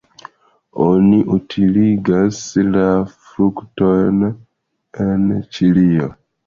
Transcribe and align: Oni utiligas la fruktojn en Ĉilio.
Oni 0.85 1.19
utiligas 1.35 2.41
la 2.73 2.87
fruktojn 3.29 4.29
en 5.09 5.33
Ĉilio. 5.57 6.15